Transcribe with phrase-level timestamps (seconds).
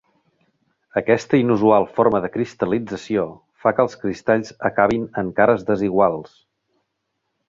[0.99, 3.25] Aquesta inusual forma de cristal·lització
[3.65, 6.33] fa que els cristalls acabin en cares desiguals.